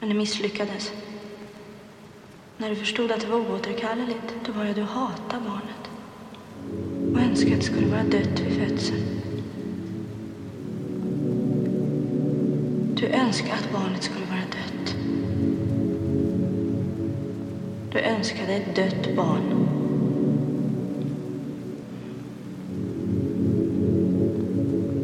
[0.00, 0.92] Men det misslyckades.
[2.58, 5.90] När du förstod att det var oåterkalleligt, då började du hata barnet.
[7.12, 9.02] Och önska att det skulle vara dött vid födseln.
[12.94, 14.96] Du önskade att barnet skulle vara dött.
[17.92, 19.66] Du önskade ett dött barn.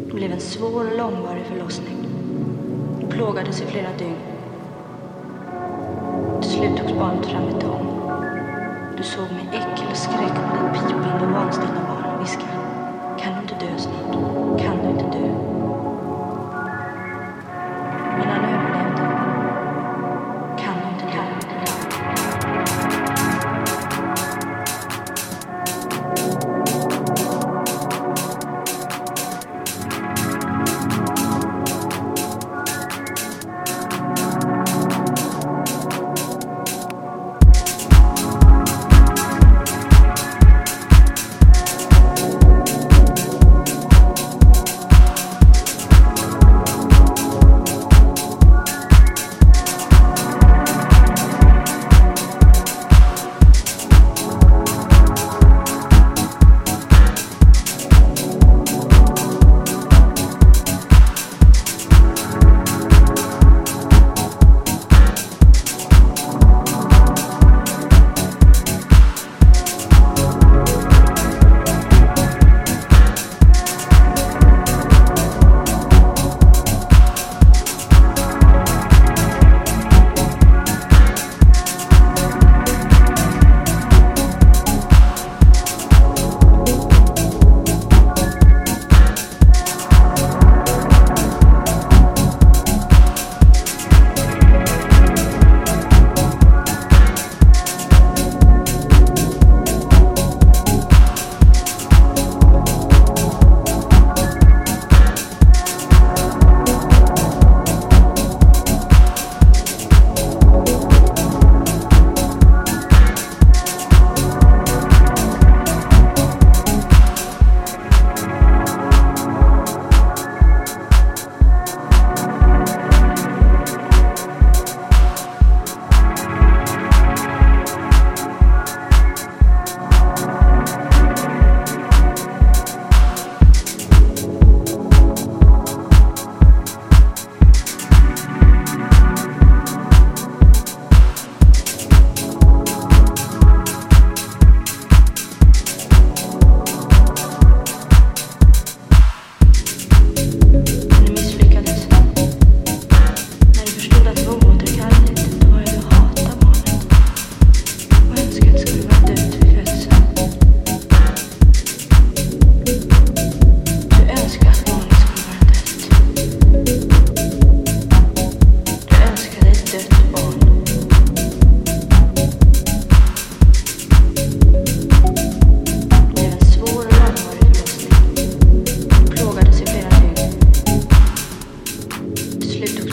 [0.06, 1.96] Det blev en svår och långvarig förlossning.
[3.00, 4.31] Du plågades i flera dygn.
[6.42, 7.87] Till slut togs barnet fram i tång.
[8.96, 10.91] Du såg med äckel och skräck på ditt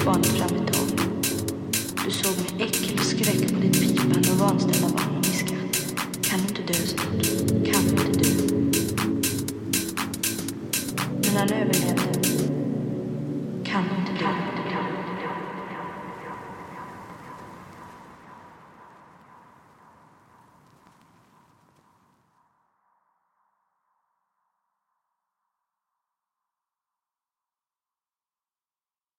[0.10, 0.88] barnet fram med tåg.
[2.06, 5.62] Du såg med äckel skräck på ditt pipande och vanställda barn och viskade.
[6.22, 7.69] Kan du inte dö snart?